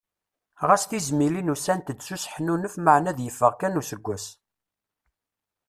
Ɣas 0.67 0.83
tizmilin 0.89 1.53
ussant-d 1.53 1.99
s 2.05 2.07
useḥnunef 2.15 2.73
maɛna 2.85 3.09
ad 3.11 3.19
yeffeɣ 3.21 3.53
kan 3.55 3.79
useggas. 3.81 4.25